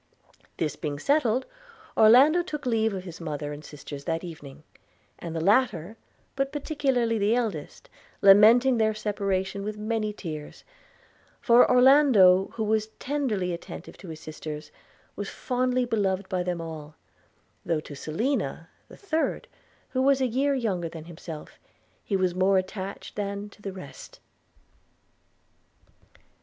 This 0.57 0.75
being 0.75 0.97
settled, 0.97 1.45
Orlando 1.95 2.41
took 2.41 2.65
leave 2.65 2.91
of 2.91 3.03
his 3.03 3.21
mother 3.21 3.53
and 3.53 3.63
sisters 3.63 4.05
that 4.05 4.23
evening: 4.23 4.63
and 5.19 5.35
the 5.35 5.39
latter, 5.43 5.95
but 6.35 6.51
particularly 6.51 7.19
the 7.19 7.35
eldest, 7.35 7.87
lamenting 8.19 8.79
their 8.79 8.95
separation 8.95 9.63
with 9.63 9.77
many 9.77 10.11
tears: 10.11 10.63
for 11.39 11.69
Orlando, 11.69 12.47
who 12.53 12.63
was 12.63 12.87
tenderly 12.97 13.53
attentive 13.53 13.95
to 13.97 14.09
his 14.09 14.19
sisters, 14.19 14.71
was 15.15 15.29
fondly 15.29 15.85
beloved 15.85 16.27
by 16.27 16.41
them 16.41 16.59
all; 16.59 16.95
though 17.63 17.81
to 17.81 17.93
Selina, 17.95 18.69
the 18.87 18.97
third, 18.97 19.47
who 19.89 20.01
was 20.01 20.19
a 20.19 20.25
year 20.25 20.55
younger 20.55 20.89
than 20.89 21.05
himself, 21.05 21.59
he 22.03 22.15
was 22.17 22.33
more 22.33 22.57
attached 22.57 23.15
than 23.15 23.49
to 23.49 23.61
the 23.61 23.71
rest. 23.71 24.19